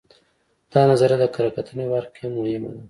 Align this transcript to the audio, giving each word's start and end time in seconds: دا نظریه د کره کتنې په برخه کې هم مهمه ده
دا 0.73 0.81
نظریه 0.91 1.17
د 1.19 1.25
کره 1.33 1.49
کتنې 1.55 1.83
په 1.87 1.91
برخه 1.93 2.09
کې 2.13 2.21
هم 2.25 2.31
مهمه 2.39 2.69
ده 2.73 2.79